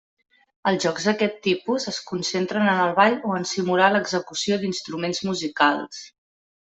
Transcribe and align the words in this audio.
Els 0.69 0.85
jocs 0.85 1.03
d'aquest 1.09 1.35
tipus 1.47 1.85
es 1.91 1.99
concentren 2.11 2.67
en 2.71 2.81
el 2.87 2.95
ball 3.01 3.19
o 3.29 3.35
en 3.41 3.45
simular 3.53 3.91
l'execució 3.97 4.59
d'instruments 4.65 5.23
musicals. 5.29 6.05